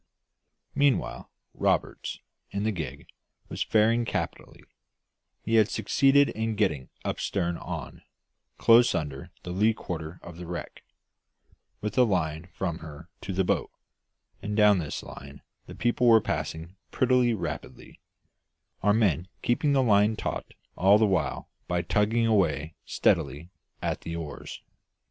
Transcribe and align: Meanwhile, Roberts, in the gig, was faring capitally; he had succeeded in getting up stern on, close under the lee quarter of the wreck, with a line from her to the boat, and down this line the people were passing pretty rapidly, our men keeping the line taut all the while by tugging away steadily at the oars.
Meanwhile, 0.73 1.29
Roberts, 1.53 2.21
in 2.49 2.63
the 2.63 2.71
gig, 2.71 3.05
was 3.49 3.61
faring 3.61 4.03
capitally; 4.03 4.63
he 5.43 5.57
had 5.57 5.69
succeeded 5.69 6.29
in 6.29 6.55
getting 6.55 6.89
up 7.05 7.19
stern 7.19 7.55
on, 7.55 8.01
close 8.57 8.95
under 8.95 9.29
the 9.43 9.51
lee 9.51 9.75
quarter 9.75 10.19
of 10.23 10.37
the 10.37 10.47
wreck, 10.47 10.81
with 11.81 11.99
a 11.99 12.03
line 12.03 12.49
from 12.51 12.79
her 12.79 13.09
to 13.21 13.31
the 13.31 13.43
boat, 13.43 13.69
and 14.41 14.57
down 14.57 14.79
this 14.79 15.03
line 15.03 15.43
the 15.67 15.75
people 15.75 16.07
were 16.07 16.19
passing 16.19 16.77
pretty 16.89 17.35
rapidly, 17.35 17.99
our 18.81 18.93
men 18.93 19.27
keeping 19.43 19.73
the 19.73 19.83
line 19.83 20.15
taut 20.15 20.55
all 20.75 20.97
the 20.97 21.05
while 21.05 21.47
by 21.67 21.83
tugging 21.83 22.25
away 22.25 22.73
steadily 22.85 23.51
at 23.83 24.01
the 24.01 24.15
oars. 24.15 24.63